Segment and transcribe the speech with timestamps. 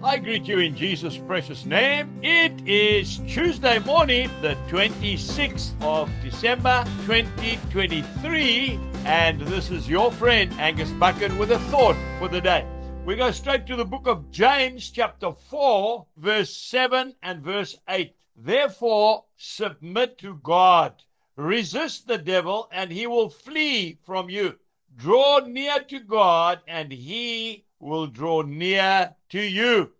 [0.00, 2.20] I greet you in Jesus' precious name.
[2.22, 10.92] It is Tuesday morning, the 26th of December 2023, and this is your friend Angus
[10.92, 12.64] Buchan with a thought for the day.
[13.04, 18.14] We go straight to the book of James, chapter 4, verse 7 and verse 8.
[18.36, 20.92] Therefore, submit to God,
[21.34, 24.60] resist the devil, and he will flee from you.
[24.96, 29.92] Draw near to God, and he will draw near to you.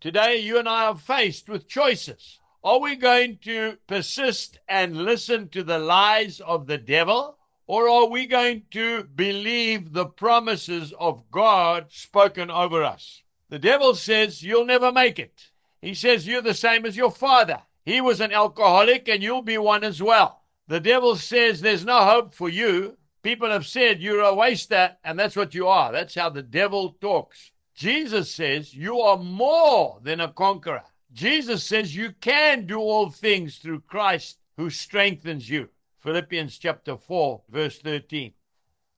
[0.00, 2.38] Today, you and I are faced with choices.
[2.62, 7.38] Are we going to persist and listen to the lies of the devil?
[7.66, 13.22] Or are we going to believe the promises of God spoken over us?
[13.48, 15.50] The devil says you'll never make it.
[15.80, 17.62] He says you're the same as your father.
[17.84, 20.42] He was an alcoholic and you'll be one as well.
[20.68, 25.18] The devil says there's no hope for you People have said you're a waster, and
[25.18, 25.92] that's what you are.
[25.92, 27.52] That's how the devil talks.
[27.74, 30.82] Jesus says you are more than a conqueror.
[31.12, 35.68] Jesus says you can do all things through Christ who strengthens you.
[35.98, 38.32] Philippians chapter 4, verse 13.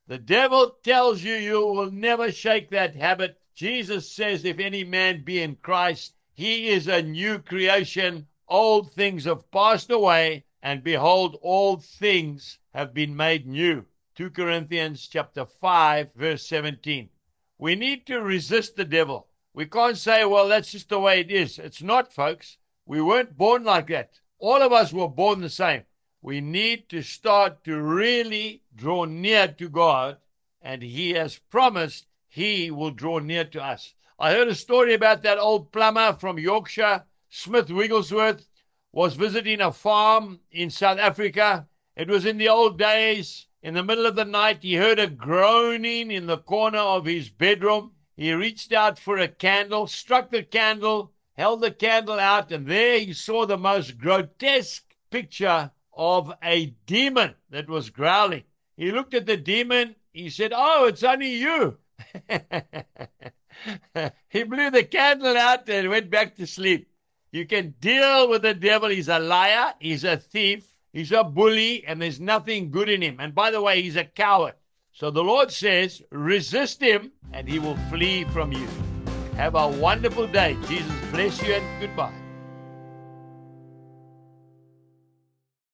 [0.07, 3.41] The devil tells you you will never shake that habit.
[3.55, 8.27] Jesus says, if any man be in Christ, he is a new creation.
[8.49, 13.85] Old things have passed away, and behold, all things have been made new.
[14.15, 17.09] 2 Corinthians chapter 5 verse 17.
[17.57, 19.29] We need to resist the devil.
[19.55, 21.59] We can't say, well, that's just the way it is.
[21.59, 22.59] It's not, folks.
[22.85, 24.21] We weren't born like that.
[24.39, 25.85] All of us were born the same.
[26.21, 30.19] We need to start to really draw near to God,
[30.61, 33.95] and He has promised He will draw near to us.
[34.19, 38.47] I heard a story about that old plumber from Yorkshire, Smith Wigglesworth,
[38.93, 41.67] was visiting a farm in South Africa.
[41.97, 45.07] It was in the old days in the middle of the night, he heard a
[45.07, 47.93] groaning in the corner of his bedroom.
[48.17, 52.99] He reached out for a candle, struck the candle, held the candle out, and there
[52.99, 58.43] he saw the most grotesque picture of a demon that was growling.
[58.77, 59.95] He looked at the demon.
[60.13, 61.79] He said, Oh, it's only you.
[64.29, 66.89] he blew the candle out and went back to sleep.
[67.31, 68.89] You can deal with the devil.
[68.89, 73.17] He's a liar, he's a thief, He's a bully and there's nothing good in him.
[73.19, 74.55] And by the way, he's a coward.
[74.93, 78.67] So the Lord says, resist him and he will flee from you.
[79.37, 80.57] Have a wonderful day.
[80.69, 82.22] Jesus bless you and goodbye.